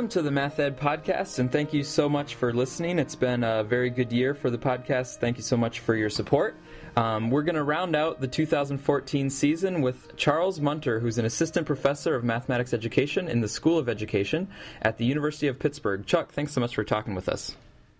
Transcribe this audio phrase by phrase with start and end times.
[0.00, 2.98] Welcome to the Math Ed Podcast, and thank you so much for listening.
[2.98, 5.16] It's been a very good year for the podcast.
[5.16, 6.56] Thank you so much for your support.
[6.96, 11.66] Um, we're going to round out the 2014 season with Charles Munter, who's an assistant
[11.66, 14.48] professor of mathematics education in the School of Education
[14.80, 16.06] at the University of Pittsburgh.
[16.06, 17.54] Chuck, thanks so much for talking with us.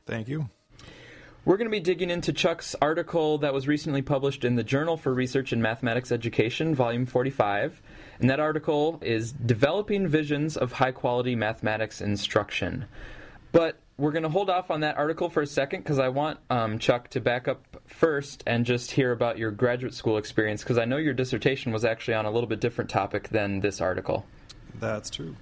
[0.06, 0.48] Thank you.
[1.44, 4.96] We're going to be digging into Chuck's article that was recently published in the Journal
[4.96, 7.82] for Research in Mathematics Education, Volume 45.
[8.20, 12.84] And that article is Developing Visions of High Quality Mathematics Instruction.
[13.50, 16.38] But we're going to hold off on that article for a second because I want
[16.50, 20.76] um, Chuck to back up first and just hear about your graduate school experience because
[20.76, 24.26] I know your dissertation was actually on a little bit different topic than this article.
[24.78, 25.34] That's true.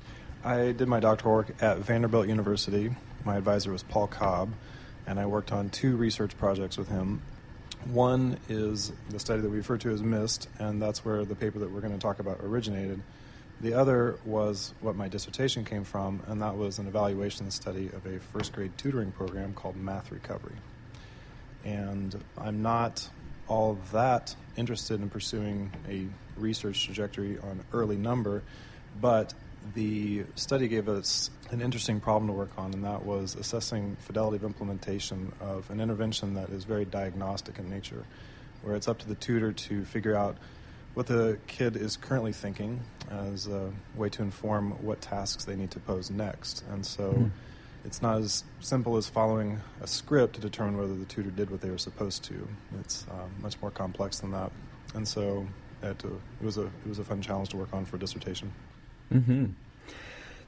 [0.44, 2.94] I did my doctoral work at Vanderbilt University.
[3.24, 4.52] My advisor was Paul Cobb
[5.06, 7.22] and I worked on two research projects with him.
[7.86, 11.58] One is the study that we refer to as MIST, and that's where the paper
[11.60, 13.00] that we're going to talk about originated.
[13.60, 18.06] The other was what my dissertation came from, and that was an evaluation study of
[18.06, 20.56] a first grade tutoring program called Math Recovery.
[21.64, 23.08] And I'm not
[23.48, 26.06] all that interested in pursuing a
[26.38, 28.42] research trajectory on early number,
[29.00, 29.34] but
[29.74, 34.36] the study gave us an interesting problem to work on, and that was assessing fidelity
[34.36, 38.04] of implementation of an intervention that is very diagnostic in nature,
[38.62, 40.36] where it's up to the tutor to figure out
[40.94, 45.70] what the kid is currently thinking as a way to inform what tasks they need
[45.70, 46.64] to pose next.
[46.70, 47.30] And so mm.
[47.84, 51.60] it's not as simple as following a script to determine whether the tutor did what
[51.60, 52.48] they were supposed to.
[52.80, 54.50] It's um, much more complex than that.
[54.94, 55.46] And so
[55.82, 57.98] it, uh, it, was a, it was a fun challenge to work on for a
[58.00, 58.52] dissertation.
[59.12, 59.46] Mm-hmm.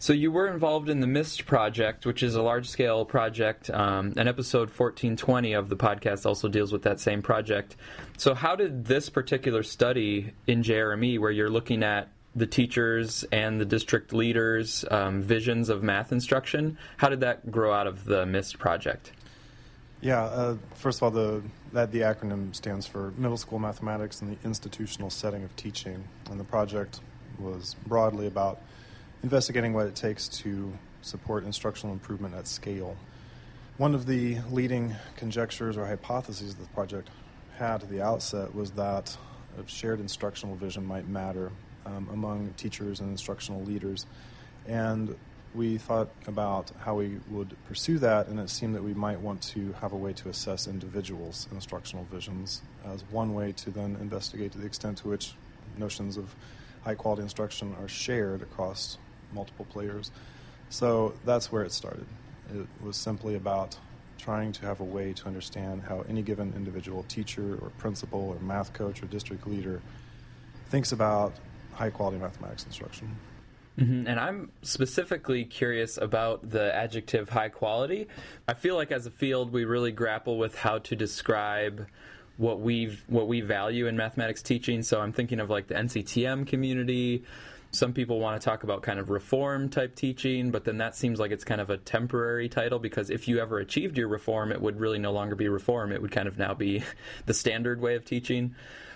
[0.01, 4.31] So you were involved in the MIST project, which is a large-scale project, um, and
[4.31, 7.77] episode 1420 of the podcast also deals with that same project.
[8.17, 13.61] So how did this particular study in JRME, where you're looking at the teachers and
[13.61, 18.25] the district leaders' um, visions of math instruction, how did that grow out of the
[18.25, 19.13] MIST project?
[20.01, 21.43] Yeah, uh, first of all, the
[21.75, 26.41] that the acronym stands for Middle School Mathematics in the Institutional Setting of Teaching, and
[26.41, 27.01] the project
[27.39, 28.61] was broadly about
[29.23, 30.73] investigating what it takes to
[31.03, 32.97] support instructional improvement at scale.
[33.77, 37.09] One of the leading conjectures or hypotheses the project
[37.57, 39.17] had at the outset was that
[39.59, 41.51] a shared instructional vision might matter
[41.87, 44.07] um, among teachers and instructional leaders.
[44.67, 45.17] And
[45.55, 49.43] we thought about how we would pursue that, and it seemed that we might want
[49.43, 54.53] to have a way to assess individuals' instructional visions as one way to then investigate
[54.53, 55.35] to the extent to which
[55.77, 56.35] notions of
[56.85, 58.97] high quality instruction are shared across
[59.33, 60.11] multiple players.
[60.69, 62.07] So that's where it started.
[62.55, 63.77] It was simply about
[64.19, 68.39] trying to have a way to understand how any given individual teacher or principal or
[68.41, 69.81] math coach or district leader
[70.69, 71.33] thinks about
[71.73, 73.17] high quality mathematics instruction.
[73.79, 74.07] Mm-hmm.
[74.07, 78.09] And I'm specifically curious about the adjective high quality.
[78.47, 81.87] I feel like as a field, we really grapple with how to describe
[82.37, 84.83] what we what we value in mathematics teaching.
[84.83, 87.25] So I'm thinking of like the NCTM community.
[87.73, 91.21] Some people want to talk about kind of reform type teaching, but then that seems
[91.21, 94.61] like it's kind of a temporary title because if you ever achieved your reform, it
[94.61, 95.93] would really no longer be reform.
[95.93, 96.83] It would kind of now be
[97.27, 98.55] the standard way of teaching.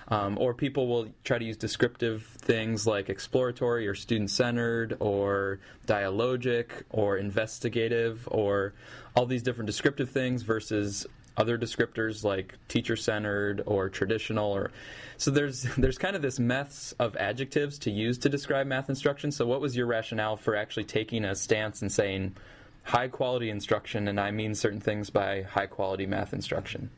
[0.09, 5.61] Um, or people will try to use descriptive things like exploratory or student centered or
[5.87, 8.75] dialogic or investigative or
[9.17, 14.71] all these different descriptive things versus other descriptors like teacher centered or traditional or
[15.17, 19.33] so there's there's kind of this mess of adjectives to use to describe math instruction.
[19.33, 22.37] So what was your rationale for actually taking a stance and saying
[22.83, 26.91] high quality instruction and I mean certain things by high quality math instruction?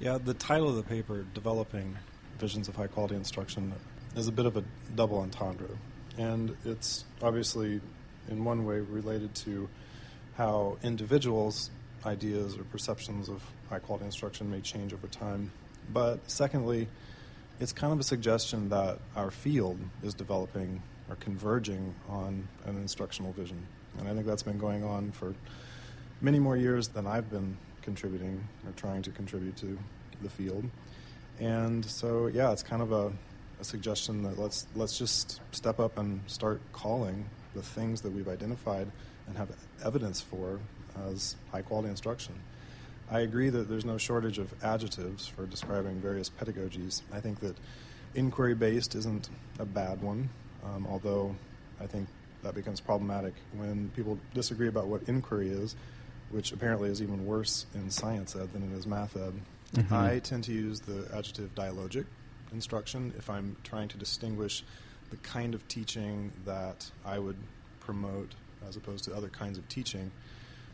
[0.00, 1.96] Yeah the title of the paper developing
[2.38, 3.72] visions of high quality instruction
[4.16, 4.64] is a bit of a
[4.94, 5.68] double entendre.
[6.18, 7.80] And it's obviously
[8.28, 9.68] in one way related to
[10.36, 11.70] how individuals
[12.06, 15.50] ideas or perceptions of high quality instruction may change over time.
[15.92, 16.88] But secondly,
[17.60, 23.32] it's kind of a suggestion that our field is developing or converging on an instructional
[23.32, 23.66] vision.
[23.98, 25.34] And I think that's been going on for
[26.20, 29.78] many more years than I've been contributing or trying to contribute to
[30.22, 30.64] the field.
[31.38, 33.12] And so, yeah, it's kind of a,
[33.60, 38.28] a suggestion that let's let's just step up and start calling the things that we've
[38.28, 38.90] identified
[39.26, 39.50] and have
[39.84, 40.58] evidence for
[41.10, 42.34] as high quality instruction.
[43.10, 47.02] I agree that there's no shortage of adjectives for describing various pedagogies.
[47.12, 47.56] I think that
[48.14, 50.30] inquiry based isn't a bad one,
[50.64, 51.34] um, although
[51.80, 52.08] I think
[52.42, 55.76] that becomes problematic when people disagree about what inquiry is,
[56.30, 59.34] which apparently is even worse in science ed than it is math ed.
[59.74, 59.94] Mm-hmm.
[59.94, 62.06] I tend to use the adjective dialogic
[62.52, 64.64] instruction if I'm trying to distinguish
[65.10, 67.36] the kind of teaching that I would
[67.80, 68.32] promote
[68.68, 70.10] as opposed to other kinds of teaching.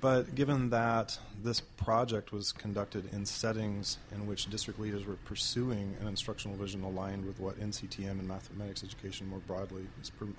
[0.00, 5.94] But given that this project was conducted in settings in which district leaders were pursuing
[6.00, 9.82] an instructional vision aligned with what NCTM and mathematics education more broadly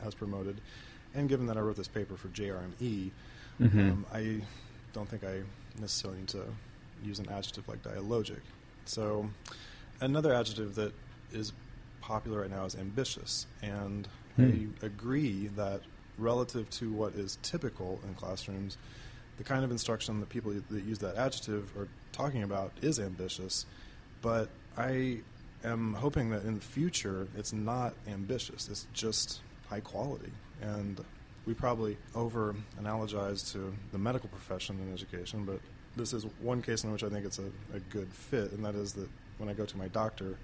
[0.04, 0.62] has promoted,
[1.14, 3.12] and given that I wrote this paper for JRME,
[3.60, 3.80] mm-hmm.
[3.80, 4.42] um, I
[4.94, 5.42] don't think I
[5.80, 6.44] necessarily need to
[7.04, 8.42] use an adjective like dialogic.
[8.86, 9.30] So,
[10.00, 10.94] another adjective that
[11.32, 11.54] is
[12.02, 14.08] popular right now is ambitious, and
[14.40, 14.72] mm.
[14.82, 15.82] I agree that
[16.18, 18.78] relative to what is typical in classrooms,
[19.42, 23.66] the kind of instruction that people that use that adjective are talking about is ambitious,
[24.22, 25.22] but I
[25.64, 30.32] am hoping that in the future it's not ambitious, it's just high quality.
[30.62, 31.04] And
[31.48, 35.60] we probably over analogize to the medical profession in education, but
[35.96, 38.76] this is one case in which I think it's a, a good fit, and that
[38.76, 39.10] is that
[39.40, 40.38] when I go to my doctor,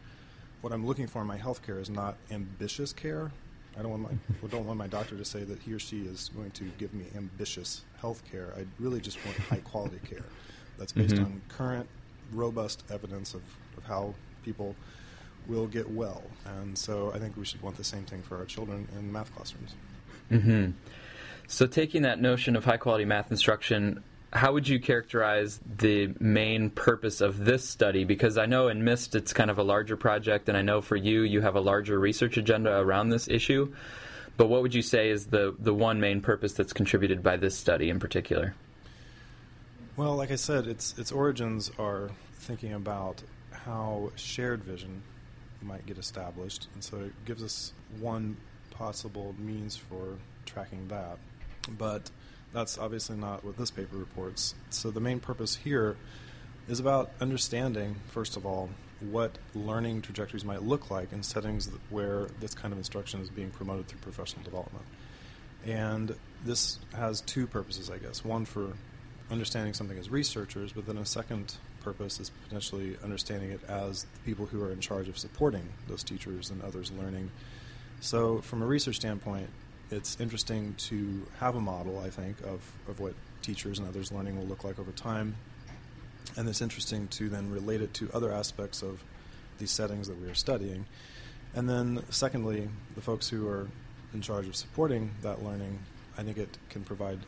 [0.61, 3.31] what I'm looking for in my health care is not ambitious care,
[3.77, 6.29] I don't want my don't want my doctor to say that he or she is
[6.35, 8.53] going to give me ambitious health care.
[8.57, 10.25] I really just want high quality care
[10.77, 11.25] that's based mm-hmm.
[11.25, 11.87] on current,
[12.31, 13.41] robust evidence of,
[13.77, 14.13] of how
[14.43, 14.75] people
[15.47, 16.23] will get well.
[16.45, 19.33] And so I think we should want the same thing for our children in math
[19.35, 19.73] classrooms.
[20.31, 20.71] Mm-hmm.
[21.47, 24.03] So taking that notion of high quality math instruction
[24.33, 28.03] how would you characterize the main purpose of this study?
[28.03, 30.95] Because I know in MIST it's kind of a larger project, and I know for
[30.95, 33.73] you, you have a larger research agenda around this issue.
[34.35, 37.57] But what would you say is the, the one main purpose that's contributed by this
[37.57, 38.53] study in particular?
[39.95, 45.01] Well, like I said, its its origins are thinking about how shared vision
[45.63, 48.37] might get established, and so it gives us one
[48.69, 51.17] possible means for tracking that.
[51.79, 52.11] But
[52.53, 54.55] that's obviously not what this paper reports.
[54.69, 55.97] So the main purpose here
[56.67, 62.27] is about understanding, first of all, what learning trajectories might look like in settings where
[62.39, 64.85] this kind of instruction is being promoted through professional development.
[65.65, 66.15] And
[66.45, 68.23] this has two purposes, I guess.
[68.25, 68.73] One for
[69.29, 74.19] understanding something as researchers, but then a second purpose is potentially understanding it as the
[74.25, 77.29] people who are in charge of supporting those teachers and others learning.
[77.99, 79.49] So, from a research standpoint,
[79.91, 84.37] it's interesting to have a model, I think, of, of what teachers and others learning
[84.37, 85.35] will look like over time.
[86.35, 89.03] And it's interesting to then relate it to other aspects of
[89.59, 90.85] these settings that we are studying.
[91.55, 93.67] And then, secondly, the folks who are
[94.13, 95.79] in charge of supporting that learning,
[96.17, 97.19] I think it can provide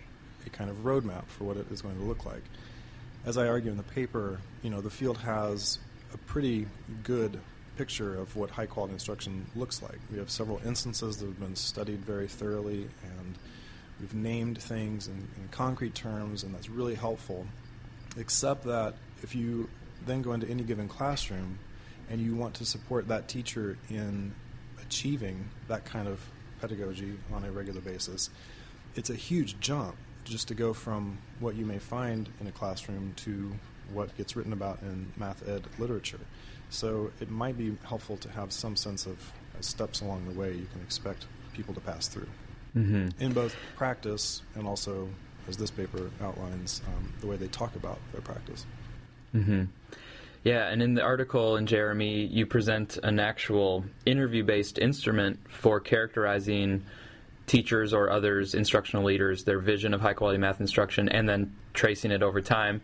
[0.46, 2.44] a kind of roadmap for what it is going to look like.
[3.26, 5.80] As I argue in the paper, you know, the field has
[6.14, 6.68] a pretty
[7.04, 7.40] good
[7.80, 10.00] picture of what high quality instruction looks like.
[10.12, 13.38] We have several instances that have been studied very thoroughly, and
[14.02, 17.48] we've named things in, in concrete terms, and that's really helpful.
[18.18, 19.70] Except that if you
[20.06, 21.58] then go into any given classroom
[22.10, 24.34] and you want to support that teacher in
[24.82, 26.20] achieving that kind of
[26.60, 28.30] pedagogy on a regular basis,
[28.96, 29.96] it's a huge jump
[30.26, 33.54] just to go from what you may find in a classroom to
[33.94, 36.20] what gets written about in math ed literature.
[36.70, 39.18] So it might be helpful to have some sense of
[39.58, 42.28] uh, steps along the way you can expect people to pass through
[42.76, 43.10] mm-hmm.
[43.20, 45.10] in both practice and also,
[45.48, 48.66] as this paper outlines, um, the way they talk about their practice.
[49.36, 49.66] Mm-hmm.
[50.44, 55.80] Yeah, and in the article in JRME, you present an actual interview based instrument for
[55.80, 56.86] characterizing
[57.46, 62.12] teachers or others, instructional leaders, their vision of high quality math instruction, and then tracing
[62.12, 62.82] it over time.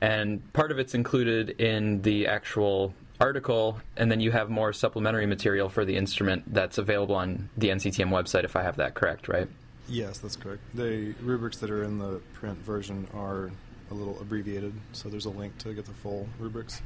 [0.00, 5.26] And part of it's included in the actual article, and then you have more supplementary
[5.26, 9.28] material for the instrument that's available on the NCTM website, if I have that correct,
[9.28, 9.48] right?
[9.88, 10.62] Yes, that's correct.
[10.74, 13.50] The rubrics that are in the print version are
[13.90, 16.82] a little abbreviated, so there's a link to get the full rubrics.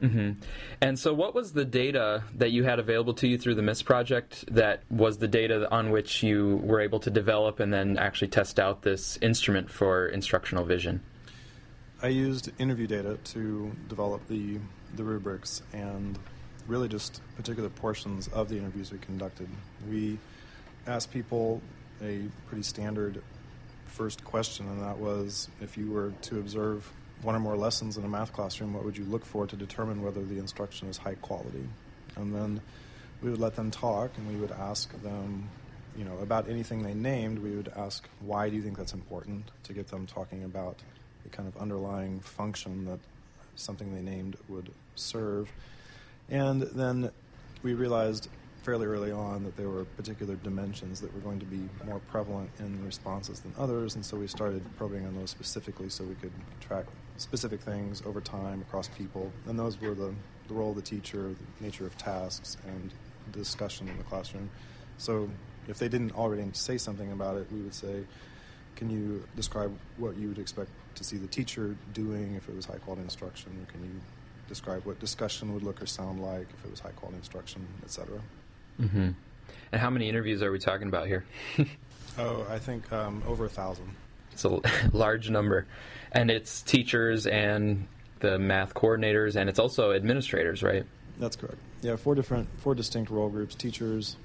[0.00, 0.40] Mm-hmm.
[0.80, 3.84] And so, what was the data that you had available to you through the MIST
[3.84, 8.28] project that was the data on which you were able to develop and then actually
[8.28, 11.02] test out this instrument for instructional vision?
[12.02, 14.58] I used interview data to develop the
[14.96, 16.18] the rubrics and
[16.66, 19.48] really just particular portions of the interviews we conducted.
[19.88, 20.18] We
[20.86, 21.60] asked people
[22.02, 23.22] a pretty standard
[23.86, 26.90] first question, and that was if you were to observe
[27.22, 30.02] one or more lessons in a math classroom, what would you look for to determine
[30.02, 31.68] whether the instruction is high quality?
[32.16, 32.60] And then
[33.22, 35.48] we would let them talk, and we would ask them,
[35.96, 37.38] you know, about anything they named.
[37.38, 39.50] We would ask, why do you think that's important?
[39.64, 40.76] To get them talking about
[41.24, 42.98] the kind of underlying function that
[43.60, 45.52] something they named would serve.
[46.28, 47.10] And then
[47.62, 48.28] we realized
[48.62, 52.50] fairly early on that there were particular dimensions that were going to be more prevalent
[52.58, 56.32] in responses than others, and so we started probing on those specifically so we could
[56.60, 56.84] track
[57.16, 59.32] specific things over time across people.
[59.46, 60.14] And those were the,
[60.48, 62.92] the role of the teacher, the nature of tasks, and
[63.32, 64.50] discussion in the classroom.
[64.98, 65.30] So
[65.68, 68.04] if they didn't already say something about it, we would say,
[68.76, 72.66] can you describe what you would expect to see the teacher doing if it was
[72.66, 73.66] high quality instruction?
[73.70, 74.00] Can you
[74.48, 78.20] describe what discussion would look or sound like if it was high quality instruction, etc.?
[78.80, 79.10] Mm-hmm.
[79.72, 81.24] And how many interviews are we talking about here?
[82.18, 83.94] oh, I think um, over a thousand.
[84.32, 84.60] It's a
[84.92, 85.66] large number.
[86.12, 87.86] And it's teachers and
[88.20, 90.84] the math coordinators, and it's also administrators, right?
[91.18, 91.58] That's correct.
[91.82, 94.16] Yeah, four different, four distinct role groups: teachers,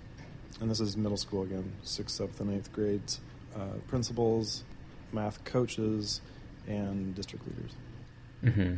[0.60, 3.20] and this is middle school again, sixth, seventh, and eighth grades,
[3.56, 4.64] uh, principals,
[5.12, 6.22] math coaches,
[6.68, 7.72] and district leaders.
[8.44, 8.76] Mm-hmm.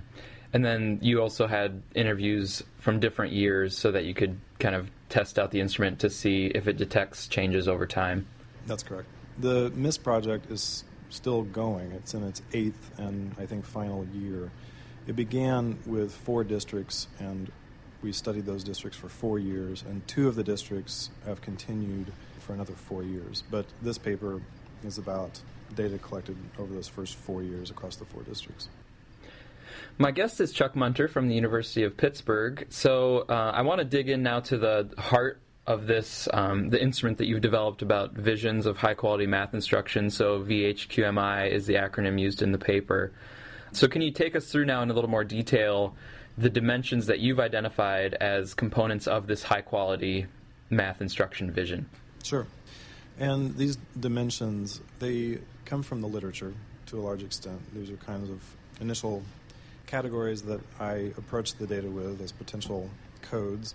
[0.53, 4.89] And then you also had interviews from different years so that you could kind of
[5.09, 8.27] test out the instrument to see if it detects changes over time.
[8.65, 9.07] That's correct.
[9.39, 11.91] The MIST project is still going.
[11.91, 14.51] It's in its eighth and I think final year.
[15.05, 17.49] It began with four districts, and
[18.01, 22.53] we studied those districts for four years, and two of the districts have continued for
[22.53, 23.43] another four years.
[23.49, 24.41] But this paper
[24.83, 25.39] is about
[25.75, 28.69] data collected over those first four years across the four districts.
[29.97, 32.67] My guest is Chuck Munter from the University of Pittsburgh.
[32.69, 36.81] So uh, I want to dig in now to the heart of this, um, the
[36.81, 40.09] instrument that you've developed about visions of high quality math instruction.
[40.09, 43.11] So VHQMI is the acronym used in the paper.
[43.73, 45.95] So can you take us through now in a little more detail
[46.37, 50.27] the dimensions that you've identified as components of this high quality
[50.69, 51.89] math instruction vision?
[52.23, 52.47] Sure.
[53.19, 56.53] And these dimensions, they come from the literature
[56.87, 57.59] to a large extent.
[57.73, 58.41] These are kinds of
[58.79, 59.23] initial
[59.87, 62.89] categories that I approach the data with as potential
[63.21, 63.73] codes,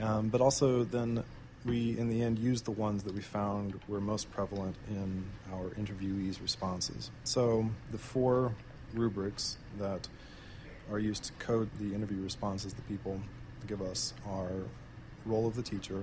[0.00, 1.22] um, but also then
[1.64, 5.68] we, in the end, used the ones that we found were most prevalent in our
[5.70, 7.10] interviewees' responses.
[7.24, 8.52] So the four
[8.94, 10.08] rubrics that
[10.90, 13.20] are used to code the interview responses that people
[13.66, 14.50] give us are
[15.24, 16.02] role of the teacher,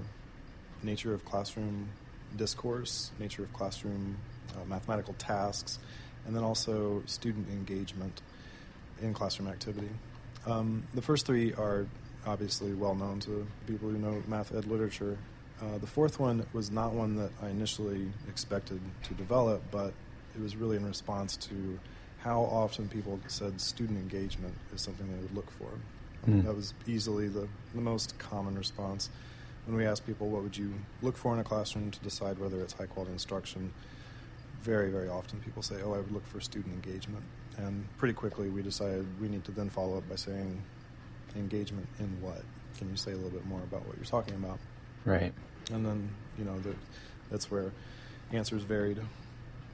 [0.81, 1.89] nature of classroom
[2.35, 4.17] discourse, nature of classroom
[4.55, 5.79] uh, mathematical tasks,
[6.25, 8.21] and then also student engagement
[9.01, 9.89] in classroom activity.
[10.45, 11.85] Um, the first three are
[12.25, 15.17] obviously well known to people who know math ed literature.
[15.61, 19.93] Uh, the fourth one was not one that I initially expected to develop, but
[20.35, 21.79] it was really in response to
[22.19, 25.69] how often people said student engagement is something they would look for.
[26.27, 26.45] Mm.
[26.45, 29.09] That was easily the, the most common response.
[29.69, 30.73] When we ask people what would you
[31.03, 33.71] look for in a classroom to decide whether it's high quality instruction,
[34.63, 37.23] very, very often people say, oh, I would look for student engagement.
[37.55, 40.59] And pretty quickly we decided we need to then follow up by saying,
[41.35, 42.41] engagement in what?
[42.79, 44.57] Can you say a little bit more about what you're talking about?
[45.05, 45.33] Right.
[45.71, 46.09] And then,
[46.39, 46.73] you know, the,
[47.29, 47.71] that's where
[48.31, 48.99] answers varied.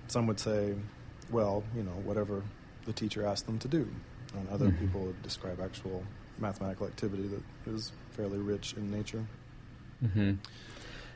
[0.10, 0.74] Some would say,
[1.32, 2.44] well, you know, whatever
[2.84, 3.88] the teacher asked them to do.
[4.36, 4.88] And other mm-hmm.
[4.88, 6.04] people would describe actual
[6.38, 9.26] mathematical activity that is fairly rich in nature.
[10.04, 10.34] Mm-hmm.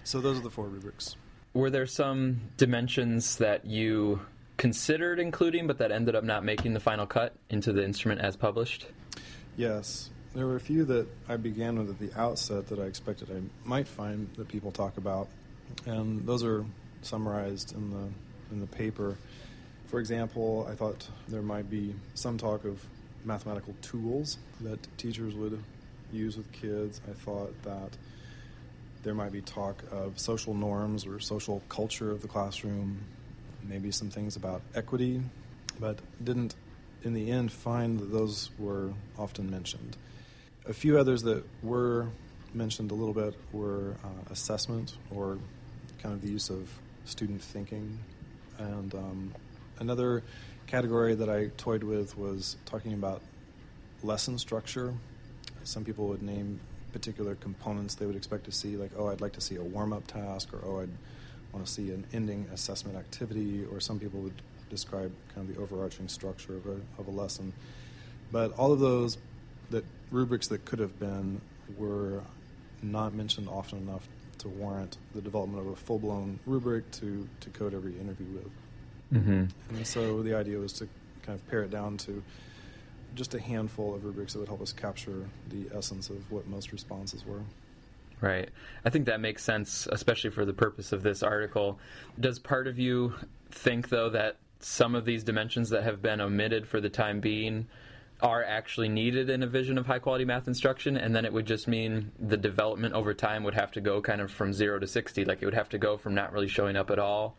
[0.04, 1.16] So those are the four rubrics.
[1.54, 4.22] Were there some dimensions that you
[4.58, 8.36] considered including, but that ended up not making the final cut into the instrument as
[8.36, 8.86] published?
[9.58, 10.10] Yes.
[10.36, 13.42] There were a few that I began with at the outset that I expected I
[13.68, 15.28] might find that people talk about,
[15.88, 16.66] and those are
[17.02, 18.08] summarized in the
[18.52, 19.18] in the paper.
[19.88, 22.84] For example, I thought there might be some talk of
[23.26, 25.64] mathematical tools that teachers would
[26.12, 27.02] use with kids.
[27.10, 27.98] I thought that
[29.04, 33.00] there might be talk of social norms or social culture of the classroom,
[33.64, 35.22] maybe some things about equity,
[35.80, 36.56] but didn't
[37.04, 39.96] in the end find that those were often mentioned.
[40.68, 42.08] A few others that were
[42.54, 45.38] mentioned a little bit were uh, assessment or
[46.02, 46.70] kind of the use of
[47.06, 47.98] student thinking.
[48.58, 49.34] And um,
[49.80, 50.24] another
[50.68, 53.22] category that I toyed with was talking about
[54.04, 54.94] lesson structure.
[55.64, 56.60] Some people would name
[56.92, 59.94] particular components they would expect to see, like, oh, I'd like to see a warm
[59.94, 60.90] up task, or oh, I'd
[61.54, 65.62] want to see an ending assessment activity, or some people would describe kind of the
[65.62, 67.54] overarching structure of a, of a lesson.
[68.32, 69.18] But all of those
[69.72, 71.42] that rubrics that could have been
[71.78, 72.22] were
[72.82, 74.08] not mentioned often enough
[74.40, 79.22] to warrant the development of a full blown rubric to, to code every interview with.
[79.22, 79.76] Mm-hmm.
[79.76, 80.88] And so the idea was to
[81.24, 82.24] kind of pare it down to
[83.16, 86.72] just a handful of rubrics that would help us capture the essence of what most
[86.72, 87.42] responses were.
[88.22, 88.50] Right.
[88.84, 91.80] I think that makes sense, especially for the purpose of this article.
[92.20, 93.14] Does part of you
[93.52, 97.68] think, though, that some of these dimensions that have been omitted for the time being
[98.22, 101.46] are actually needed in a vision of high quality math instruction, and then it would
[101.46, 104.88] just mean the development over time would have to go kind of from zero to
[104.88, 105.24] 60.
[105.24, 107.38] Like it would have to go from not really showing up at all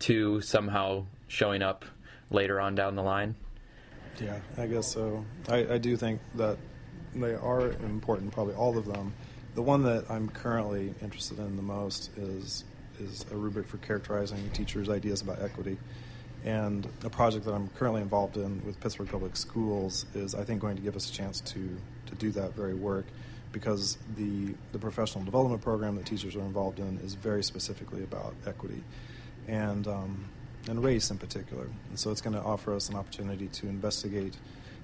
[0.00, 1.84] to somehow showing up
[2.30, 3.34] later on down the line.
[4.20, 5.24] Yeah, I guess so.
[5.48, 6.58] I, I do think that
[7.14, 9.14] they are important, probably all of them.
[9.54, 12.64] The one that I'm currently interested in the most is
[13.00, 15.78] is a rubric for characterizing teachers' ideas about equity.
[16.44, 20.60] And a project that I'm currently involved in with Pittsburgh Public Schools is, I think,
[20.60, 21.76] going to give us a chance to,
[22.06, 23.06] to do that very work
[23.52, 28.34] because the, the professional development program that teachers are involved in is very specifically about
[28.46, 28.82] equity
[29.46, 30.24] and, um,
[30.68, 31.68] and race in particular.
[31.88, 34.36] And so it's going to offer us an opportunity to investigate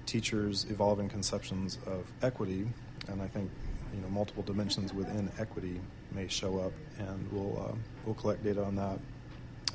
[0.05, 2.67] teachers' evolving conceptions of equity,
[3.07, 3.49] and I think
[3.93, 5.79] you know multiple dimensions within equity
[6.11, 8.99] may show up, and we'll uh, we'll collect data on that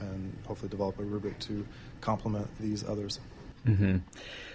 [0.00, 1.64] and hopefully develop a rubric to
[2.00, 3.20] complement these others.
[3.64, 3.98] Mm-hmm.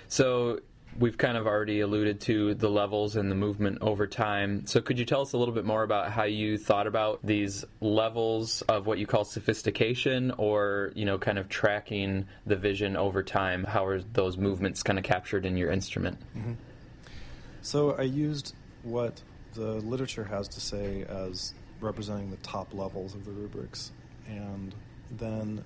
[0.07, 0.59] So
[0.98, 4.65] we've kind of already alluded to the levels and the movement over time.
[4.65, 7.63] So could you tell us a little bit more about how you thought about these
[7.79, 13.24] levels of what you call sophistication or, you know, kind of tracking the vision over
[13.24, 13.63] time?
[13.63, 16.17] How are those movements kind of captured in your instrument?
[16.36, 16.53] Mm-hmm.
[17.62, 19.22] So I used what
[19.53, 23.91] the literature has to say as representing the top levels of the rubrics
[24.27, 24.75] and
[25.12, 25.63] then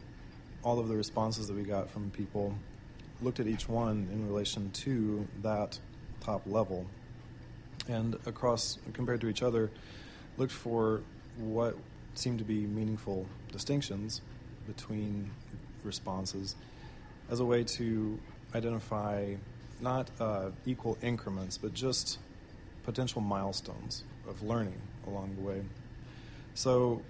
[0.63, 2.55] all of the responses that we got from people
[3.21, 5.79] looked at each one in relation to that
[6.21, 6.85] top level.
[7.87, 9.69] And across compared to each other
[10.37, 11.01] looked for
[11.37, 11.75] what
[12.15, 14.21] seemed to be meaningful distinctions
[14.67, 15.31] between
[15.83, 16.55] responses
[17.29, 18.19] as a way to
[18.55, 19.35] identify
[19.81, 22.19] not uh, equal increments but just
[22.83, 25.61] potential milestones of learning along the way.
[26.53, 27.01] So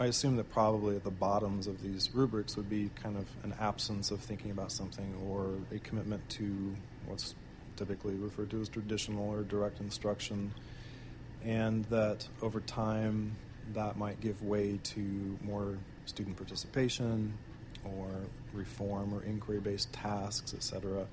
[0.00, 3.52] I assume that probably at the bottoms of these rubrics would be kind of an
[3.58, 6.76] absence of thinking about something or a commitment to
[7.06, 7.34] what's
[7.76, 10.52] typically referred to as traditional or direct instruction,
[11.44, 13.32] and that over time
[13.74, 17.36] that might give way to more student participation
[17.84, 18.08] or
[18.52, 21.06] reform or inquiry based tasks, etc.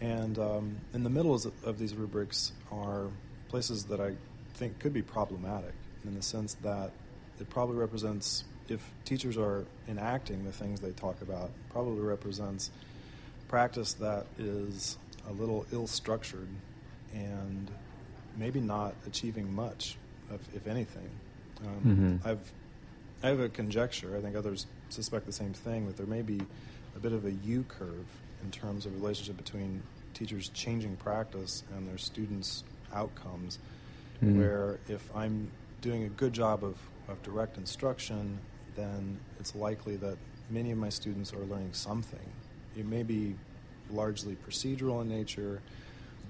[0.00, 3.08] And um, in the middle of these rubrics are
[3.48, 4.14] places that I
[4.54, 6.92] think could be problematic in the sense that
[7.40, 12.70] it probably represents, if teachers are enacting the things they talk about, probably represents
[13.48, 14.96] practice that is
[15.28, 16.48] a little ill structured
[17.12, 17.70] and
[18.36, 19.96] maybe not achieving much,
[20.32, 21.10] if, if anything.
[21.62, 22.28] Um, mm-hmm.
[22.28, 22.52] I've
[23.22, 24.16] I have a conjecture.
[24.16, 26.40] I think others suspect the same thing that there may be
[26.96, 28.06] a bit of a U curve
[28.42, 29.82] in terms of relationship between
[30.14, 33.58] teachers changing practice and their students' outcomes.
[34.22, 34.38] Mm-hmm.
[34.38, 35.50] Where if I'm
[35.82, 36.76] doing a good job of
[37.10, 38.38] of direct instruction,
[38.76, 40.16] then it's likely that
[40.48, 42.18] many of my students are learning something.
[42.76, 43.34] It may be
[43.90, 45.60] largely procedural in nature,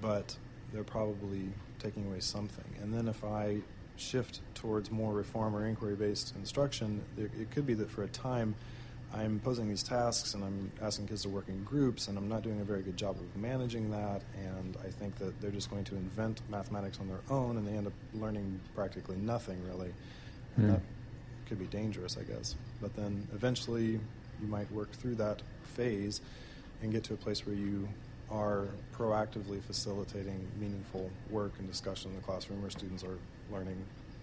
[0.01, 0.35] but
[0.73, 2.65] they're probably taking away something.
[2.81, 3.57] And then if I
[3.97, 8.55] shift towards more reform or inquiry based instruction, it could be that for a time
[9.13, 12.43] I'm posing these tasks and I'm asking kids to work in groups, and I'm not
[12.43, 14.21] doing a very good job of managing that.
[14.37, 17.73] And I think that they're just going to invent mathematics on their own, and they
[17.73, 19.93] end up learning practically nothing really.
[20.57, 20.71] And mm.
[20.73, 20.81] that
[21.47, 22.55] could be dangerous, I guess.
[22.81, 23.99] But then eventually
[24.41, 26.21] you might work through that phase
[26.81, 27.87] and get to a place where you
[28.29, 33.17] are proactively facilitating meaningful work and discussion in the classroom where students are
[33.51, 33.77] learning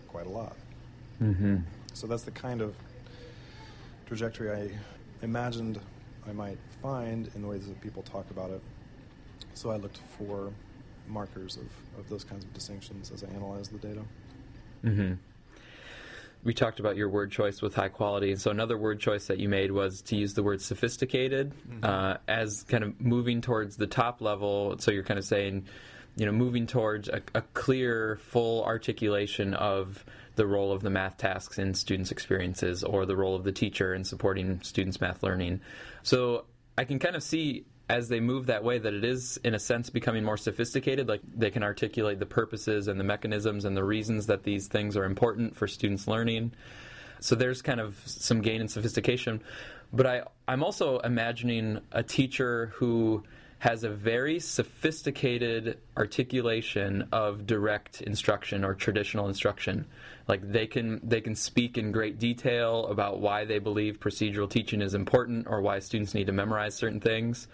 [0.09, 0.57] quite a lot.
[1.23, 1.59] Mm-hmm.
[1.93, 2.75] So that's the kind of
[4.07, 4.71] trajectory I
[5.23, 5.79] imagined
[6.27, 8.63] I might find in the ways that people talk about it.
[9.55, 10.51] So I looked for
[11.07, 14.01] markers of, of those kinds of distinctions as I analyzed the data.
[14.85, 15.15] Mm-hmm
[16.45, 19.39] we talked about your word choice with high quality, and so another word choice that
[19.39, 21.85] you made was to use the word sophisticated mm-hmm.
[21.85, 24.77] uh, as kind of moving towards the top level.
[24.79, 25.67] So you're kind of saying,
[26.17, 30.05] you know, moving towards a, a clear, full articulation of
[30.37, 33.93] the role of the math tasks in students' experiences, or the role of the teacher
[33.93, 35.61] in supporting students' math learning.
[36.03, 36.45] So
[36.77, 39.59] I can kind of see as they move that way that it is in a
[39.59, 43.85] sense becoming more sophisticated like they can articulate the purposes and the mechanisms and the
[43.85, 46.53] reasons that these things are important for students learning.
[47.21, 49.43] So there's kind of some gain in sophistication.
[49.93, 53.23] But i i'm also imagining a teacher who
[53.61, 59.85] has a very sophisticated articulation of direct instruction or traditional instruction.
[60.29, 64.81] Like they can they can speak in great detail about why they believe procedural teaching
[64.81, 67.49] is important or why students need to memorize certain things.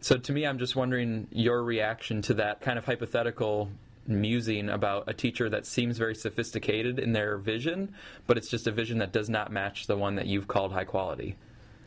[0.00, 3.68] So to me I'm just wondering your reaction to that kind of hypothetical
[4.06, 7.92] musing about a teacher that seems very sophisticated in their vision,
[8.26, 10.84] but it's just a vision that does not match the one that you've called high
[10.84, 11.36] quality.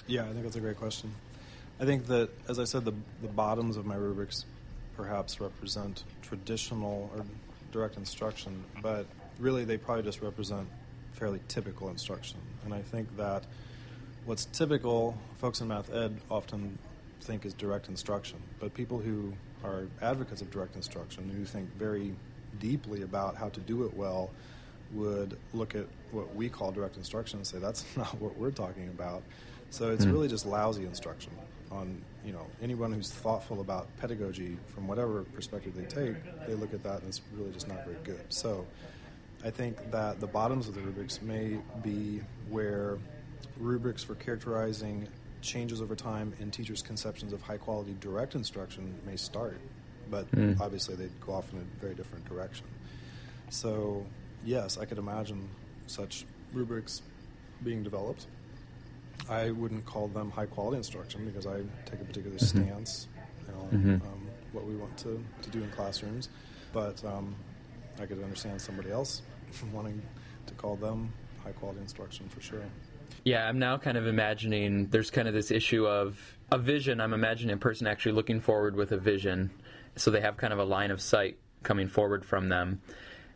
[0.05, 1.13] Yeah, I think that's a great question.
[1.80, 4.46] I think that, as I said, the, the bottoms of my rubrics
[4.98, 7.24] perhaps represent traditional or
[7.72, 9.06] direct instruction, but
[9.39, 10.68] really they probably just represent
[11.13, 12.38] fairly typical instruction.
[12.65, 13.46] And I think that
[14.26, 16.78] what's typical, folks in math ed often
[17.22, 22.13] think is direct instruction, but people who are advocates of direct instruction, who think very
[22.60, 24.30] deeply about how to do it well,
[24.92, 28.89] would look at what we call direct instruction and say that's not what we're talking
[28.89, 29.24] about.
[29.71, 30.12] So it's mm.
[30.12, 31.32] really just lousy instruction
[31.71, 36.15] on you know anyone who's thoughtful about pedagogy from whatever perspective they take,
[36.47, 38.21] they look at that and it's really just not very good.
[38.29, 38.65] So
[39.43, 42.97] I think that the bottoms of the rubrics may be where
[43.58, 45.08] rubrics for characterizing
[45.41, 49.60] changes over time in teachers' conceptions of high quality direct instruction may start,
[50.10, 50.60] but mm.
[50.60, 52.65] obviously they go off in a very different direction.
[53.49, 54.05] So,
[54.43, 55.47] yes, I could imagine
[55.88, 57.01] such rubrics
[57.63, 58.27] being developed.
[59.30, 62.65] I wouldn't call them high quality instruction because I take a particular mm-hmm.
[62.65, 63.08] stance
[63.62, 63.94] on mm-hmm.
[63.96, 66.30] um, what we want to, to do in classrooms,
[66.74, 67.36] but um,
[68.00, 70.02] I could understand somebody else from wanting
[70.48, 71.13] to call them
[71.44, 72.63] high quality instruction for sure.
[73.24, 77.02] Yeah, I'm now kind of imagining there's kind of this issue of a vision.
[77.02, 79.52] I'm imagining a person actually looking forward with a vision.
[79.96, 82.82] So they have kind of a line of sight coming forward from them.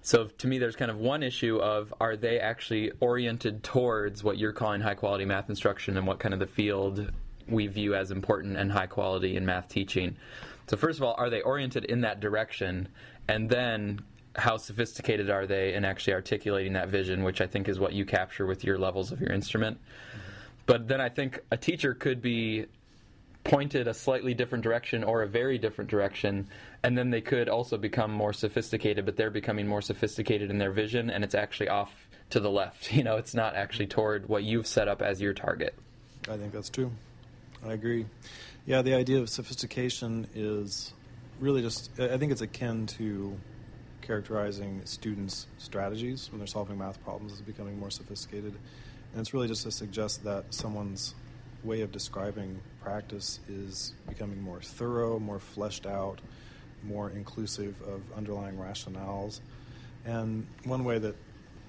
[0.05, 4.37] So to me, there's kind of one issue of are they actually oriented towards what
[4.37, 7.09] you're calling high quality math instruction and what kind of the field
[7.47, 10.17] we view as important and high quality in math teaching.
[10.67, 12.89] So first of all, are they oriented in that direction?
[13.29, 14.01] And then
[14.35, 18.05] how sophisticated are they in actually articulating that vision, which I think is what you
[18.05, 19.77] capture with your levels of your instrument.
[19.77, 20.19] Mm-hmm.
[20.65, 22.65] But then I think a teacher could be
[23.43, 26.47] pointed a slightly different direction or a very different direction,
[26.83, 30.71] and then they could also become more sophisticated, but they're becoming more sophisticated in their
[30.71, 31.91] vision, and it's actually off
[32.29, 32.91] to the left.
[32.93, 35.75] You know, it's not actually toward what you've set up as your target.
[36.29, 36.91] I think that's true.
[37.65, 38.05] I agree.
[38.65, 40.93] Yeah, the idea of sophistication is
[41.39, 43.37] really just, I think it's akin to
[44.01, 48.53] characterizing students' strategies when they're solving math problems as becoming more sophisticated.
[49.11, 51.15] And it's really just to suggest that someone's
[51.63, 56.19] way of describing practice is becoming more thorough, more fleshed out,
[56.83, 59.39] more inclusive of underlying rationales.
[60.05, 61.15] And one way that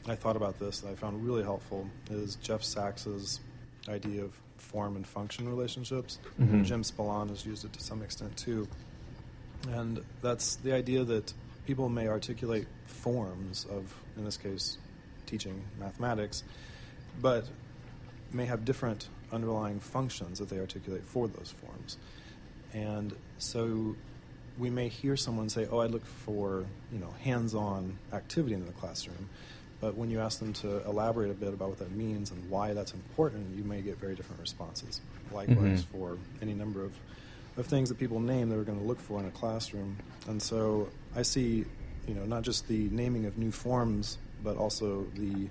[0.06, 3.40] I thought about this that I found really helpful is Jeff Saxe's
[3.88, 6.18] idea of form and function relationships.
[6.40, 6.64] Mm-hmm.
[6.64, 8.66] Jim Spillane has used it to some extent too.
[9.70, 11.32] And that's the idea that
[11.66, 14.78] people may articulate forms of, in this case,
[15.26, 16.44] teaching mathematics,
[17.20, 17.46] but
[18.32, 21.96] may have different underlying functions that they articulate for those forms.
[22.72, 23.96] And so
[24.58, 28.72] we may hear someone say, "Oh, I look for you know hands-on activity in the
[28.72, 29.28] classroom,"
[29.80, 32.72] but when you ask them to elaborate a bit about what that means and why
[32.72, 35.00] that's important, you may get very different responses.
[35.32, 35.98] Likewise, mm-hmm.
[35.98, 36.92] for any number of
[37.56, 39.96] of things that people name that we're going to look for in a classroom.
[40.26, 41.64] And so I see,
[42.06, 45.48] you know, not just the naming of new forms, but also the,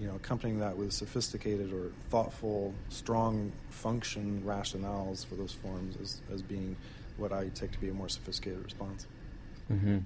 [0.00, 6.20] you know, accompanying that with sophisticated or thoughtful, strong function rationales for those forms as,
[6.32, 6.76] as being
[7.16, 9.06] what I take to be a more sophisticated response.
[9.72, 9.98] Mm-hmm.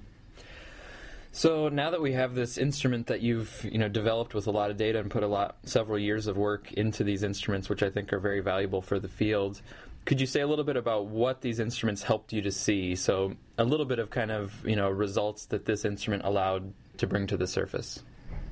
[1.33, 4.69] So now that we have this instrument that you've you know developed with a lot
[4.69, 7.89] of data and put a lot several years of work into these instruments, which I
[7.89, 9.61] think are very valuable for the field,
[10.05, 12.95] could you say a little bit about what these instruments helped you to see?
[12.95, 17.07] So, a little bit of kind of you know results that this instrument allowed to
[17.07, 18.03] bring to the surface.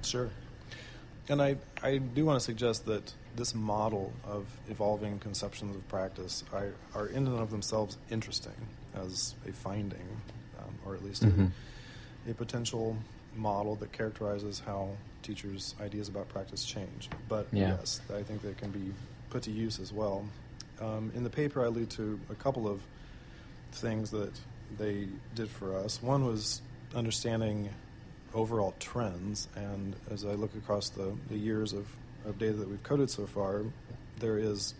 [0.03, 0.29] Sure.
[1.29, 6.43] And I, I do want to suggest that this model of evolving conceptions of practice
[6.51, 8.55] are, are in and of themselves interesting
[8.95, 10.21] as a finding,
[10.59, 11.45] um, or at least mm-hmm.
[12.27, 12.97] a, a potential
[13.35, 14.89] model that characterizes how
[15.21, 17.09] teachers' ideas about practice change.
[17.27, 17.77] But yeah.
[17.77, 18.91] yes, I think they can be
[19.29, 20.25] put to use as well
[20.81, 22.81] um, in the paper, I allude to a couple of
[23.71, 24.31] things that
[24.77, 26.01] they did for us.
[26.01, 26.61] One was
[26.95, 27.69] understanding
[28.33, 31.87] overall trends, and as I look across the, the years of,
[32.25, 33.63] of data that we've coded so far,
[34.19, 34.73] there is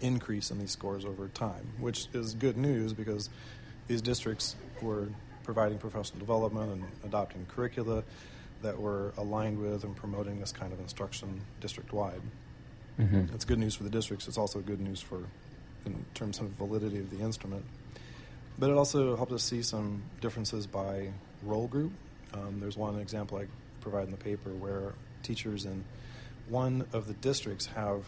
[0.00, 3.30] increase in these scores over time, which is good news because
[3.88, 5.08] these districts were
[5.44, 8.02] providing professional development and adopting curricula
[8.62, 12.22] that were aligned with and promoting this kind of instruction district wide.
[12.98, 13.26] Mm-hmm.
[13.26, 14.26] That's good news for the districts.
[14.26, 15.18] It's also good news for
[15.84, 17.64] in terms of validity of the instrument.
[18.58, 21.10] But it also helped us see some differences by
[21.42, 21.92] role group.
[22.34, 23.46] Um, there's one example I
[23.80, 24.92] provide in the paper where
[25.22, 25.84] teachers in
[26.48, 28.04] one of the districts have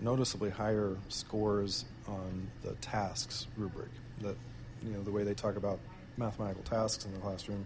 [0.00, 3.88] noticeably higher scores on the tasks rubric.
[4.20, 4.36] That
[4.84, 5.78] you know the way they talk about
[6.16, 7.64] mathematical tasks in the classroom,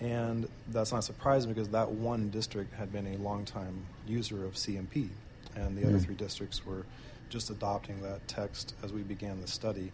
[0.00, 5.08] and that's not surprising because that one district had been a long-time user of CMP,
[5.54, 5.88] and the mm.
[5.88, 6.84] other three districts were
[7.28, 9.92] just adopting that text as we began the study.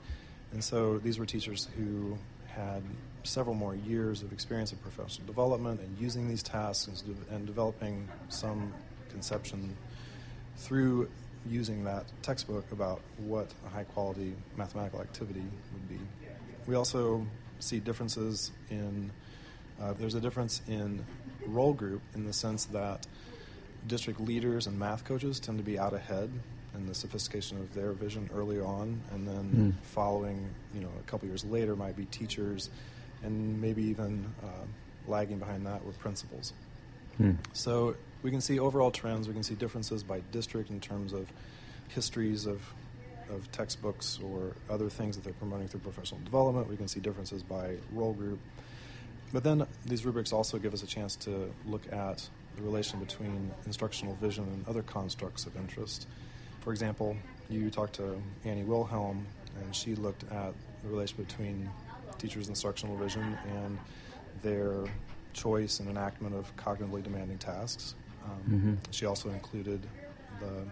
[0.52, 2.82] And so these were teachers who had
[3.26, 8.08] several more years of experience in professional development and using these tasks and, and developing
[8.28, 8.72] some
[9.10, 9.76] conception
[10.56, 11.08] through
[11.48, 15.98] using that textbook about what a high quality mathematical activity would be.
[16.66, 17.26] We also
[17.60, 19.10] see differences in,
[19.80, 21.04] uh, there's a difference in
[21.46, 23.06] role group in the sense that
[23.86, 26.30] district leaders and math coaches tend to be out ahead
[26.74, 29.44] in the sophistication of their vision early on, and then
[29.78, 29.84] Mm.
[29.86, 32.68] following, you know, a couple years later might be teachers,
[33.26, 34.46] and maybe even uh,
[35.06, 36.52] lagging behind that were principals.
[37.18, 37.32] Hmm.
[37.52, 39.28] So we can see overall trends.
[39.28, 41.26] We can see differences by district in terms of
[41.88, 42.62] histories of
[43.28, 46.68] of textbooks or other things that they're promoting through professional development.
[46.68, 48.38] We can see differences by role group.
[49.32, 53.50] But then these rubrics also give us a chance to look at the relation between
[53.66, 56.06] instructional vision and other constructs of interest.
[56.60, 57.16] For example,
[57.50, 59.26] you talked to Annie Wilhelm,
[59.60, 61.68] and she looked at the relation between
[62.18, 63.78] teachers' instructional vision and
[64.42, 64.84] their
[65.32, 67.94] choice and enactment of cognitively demanding tasks.
[68.24, 68.92] Um, Mhm.
[68.94, 69.86] She also included
[70.40, 70.66] the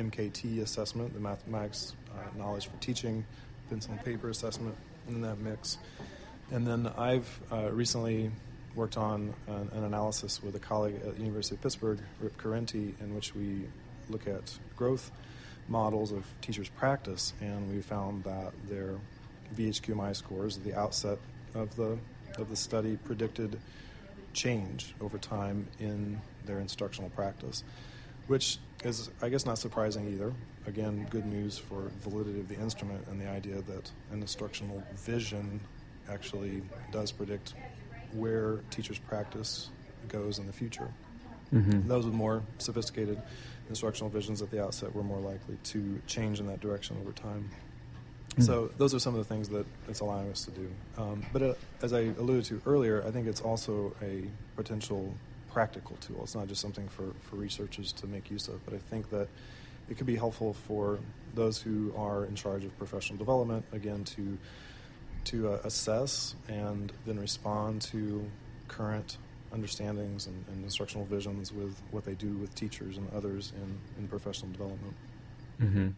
[0.00, 3.24] MKT assessment, the mathematics uh, knowledge for teaching,
[3.68, 4.76] pencil and paper assessment
[5.08, 5.78] in that mix.
[6.50, 8.30] And then I've uh, recently
[8.74, 12.94] worked on an, an analysis with a colleague at the University of Pittsburgh, Rip Correnti,
[13.00, 13.66] in which we
[14.08, 15.10] look at growth
[15.68, 18.96] models of teachers' practice, and we found that their
[19.54, 21.18] VHQMI scores at the outset
[21.54, 21.98] of the
[22.38, 23.58] of the study predicted
[24.32, 27.62] change over time in their instructional practice,
[28.26, 30.32] which is, I guess, not surprising either.
[30.66, 35.60] Again, good news for validity of the instrument and the idea that an instructional vision
[36.10, 37.54] actually does predict
[38.12, 39.70] where teachers' practice
[40.08, 40.88] goes in the future.
[41.52, 41.86] Mhm.
[41.86, 43.20] Those with more sophisticated
[43.68, 47.48] instructional visions at the outset were more likely to change in that direction over time.
[48.42, 50.68] So those are some of the things that it's allowing us to do.
[50.98, 54.24] Um, but uh, as I alluded to earlier, I think it's also a
[54.56, 55.14] potential
[55.52, 56.20] practical tool.
[56.24, 59.28] It's not just something for, for researchers to make use of, but I think that
[59.88, 60.98] it could be helpful for
[61.34, 64.38] those who are in charge of professional development, again, to
[65.24, 68.30] to uh, assess and then respond to
[68.68, 69.16] current
[69.52, 74.08] understandings and, and instructional visions with what they do with teachers and others in, in
[74.08, 74.94] professional development.
[75.58, 75.88] hmm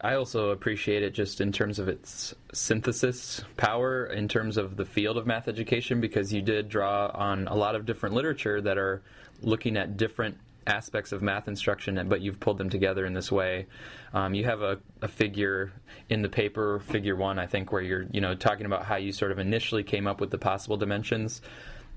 [0.00, 4.84] I also appreciate it just in terms of its synthesis power, in terms of the
[4.84, 8.78] field of math education, because you did draw on a lot of different literature that
[8.78, 9.02] are
[9.42, 13.66] looking at different aspects of math instruction, but you've pulled them together in this way.
[14.12, 15.72] Um, you have a, a figure
[16.08, 19.12] in the paper, figure one, I think, where you're you know talking about how you
[19.12, 21.42] sort of initially came up with the possible dimensions.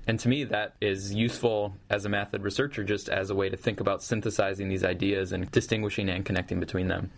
[0.06, 3.48] And to me, that is useful as a math ed researcher, just as a way
[3.48, 7.10] to think about synthesizing these ideas and distinguishing and connecting between them.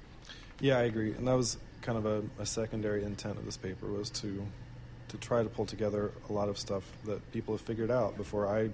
[0.62, 3.87] Yeah, I agree, and that was kind of a, a secondary intent of this paper
[3.88, 4.46] was to
[5.09, 8.46] to try to pull together a lot of stuff that people have figured out before
[8.46, 8.70] I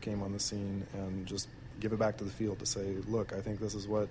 [0.00, 1.48] came on the scene and just
[1.80, 4.08] give it back to the field to say, look, I think this is what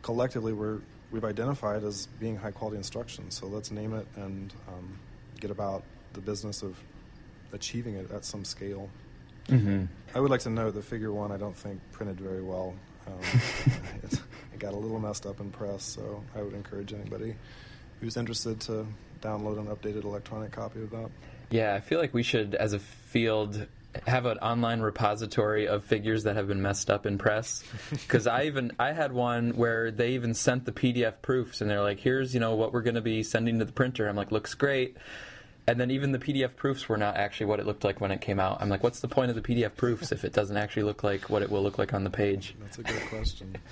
[0.00, 0.78] collectively we're
[1.10, 3.30] we've identified as being high quality instruction.
[3.30, 4.98] So let's name it and um,
[5.40, 6.78] get about the business of
[7.52, 8.88] achieving it at some scale.
[9.48, 9.86] Mm-hmm.
[10.14, 12.74] I would like to note that Figure One I don't think printed very well.
[13.08, 13.40] Um,
[14.02, 14.12] it,
[14.54, 17.34] it got a little messed up in press, so I would encourage anybody
[18.00, 18.86] who's interested to
[19.20, 21.10] download an updated electronic copy of that.
[21.50, 23.66] Yeah, I feel like we should, as a field,
[24.06, 27.64] have an online repository of figures that have been messed up in press.
[27.90, 31.82] Because I even I had one where they even sent the PDF proofs, and they're
[31.82, 34.30] like, "Here's you know what we're going to be sending to the printer." I'm like,
[34.30, 34.96] "Looks great."
[35.68, 38.22] And then even the PDF proofs were not actually what it looked like when it
[38.22, 38.62] came out.
[38.62, 41.28] I'm like, what's the point of the PDF proofs if it doesn't actually look like
[41.28, 42.54] what it will look like on the page?
[42.58, 43.54] That's a good question.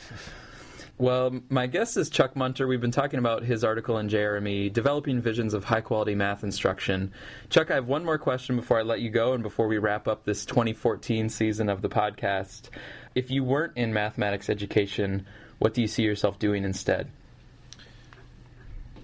[0.99, 2.67] Well, my guest is Chuck Munter.
[2.67, 7.13] We've been talking about his article in JRME, Developing Visions of High Quality Math Instruction.
[7.51, 10.09] Chuck, I have one more question before I let you go and before we wrap
[10.09, 12.71] up this 2014 season of the podcast.
[13.15, 15.27] If you weren't in mathematics education,
[15.59, 17.11] what do you see yourself doing instead?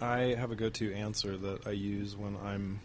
[0.03, 2.81] I have a go-to answer that I use when I'm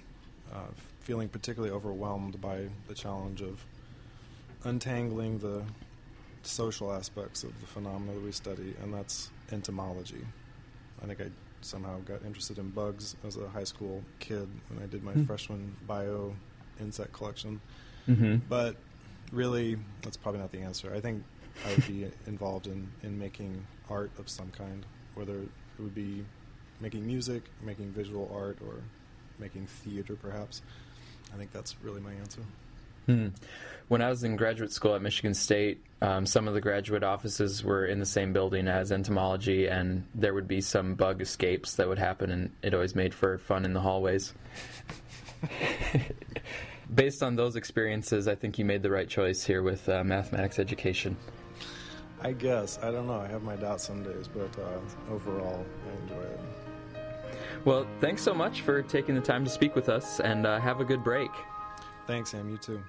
[0.53, 0.67] uh,
[0.99, 3.65] feeling particularly overwhelmed by the challenge of
[4.63, 5.63] untangling the
[6.43, 10.25] social aspects of the phenomena that we study, and that's entomology.
[11.03, 11.29] I think I
[11.61, 15.25] somehow got interested in bugs as a high school kid when I did my Hmm.
[15.25, 16.35] freshman bio
[16.79, 17.59] insect collection.
[18.07, 18.37] Mm-hmm.
[18.47, 18.75] But
[19.31, 20.93] really, that's probably not the answer.
[20.93, 21.23] I think
[21.65, 25.49] I would be involved in, in making art of some kind, whether it
[25.79, 26.23] would be
[26.79, 28.75] making music, making visual art, or
[29.39, 30.61] making theater, perhaps.
[31.33, 32.41] I think that's really my answer.
[33.07, 33.27] Hmm.
[33.87, 37.63] When I was in graduate school at Michigan State, um, some of the graduate offices
[37.63, 41.87] were in the same building as entomology, and there would be some bug escapes that
[41.87, 44.33] would happen, and it always made for fun in the hallways.
[46.93, 50.59] Based on those experiences, I think you made the right choice here with uh, mathematics
[50.59, 51.15] education.
[52.21, 52.79] I guess.
[52.81, 53.19] I don't know.
[53.19, 56.39] I have my doubts some days, but uh, overall, I enjoy it.
[57.67, 60.79] Well, thanks so much for taking the time to speak with us, and uh, have
[60.79, 61.31] a good break.
[62.05, 62.49] Thanks, Sam.
[62.49, 62.81] You too.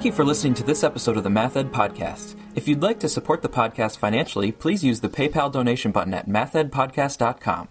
[0.00, 2.34] Thank you for listening to this episode of the MathEd Podcast.
[2.54, 6.26] If you'd like to support the podcast financially, please use the PayPal donation button at
[6.26, 7.68] mathedpodcast.com.